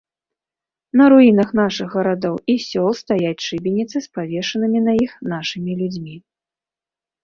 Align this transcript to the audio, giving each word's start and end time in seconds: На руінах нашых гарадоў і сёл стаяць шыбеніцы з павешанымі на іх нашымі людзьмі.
На 1.01 1.05
руінах 1.13 1.49
нашых 1.61 1.87
гарадоў 1.99 2.35
і 2.55 2.57
сёл 2.69 2.89
стаяць 3.03 3.37
шыбеніцы 3.51 3.97
з 4.01 4.05
павешанымі 4.17 4.85
на 4.91 5.01
іх 5.05 5.11
нашымі 5.39 5.71
людзьмі. 5.83 6.15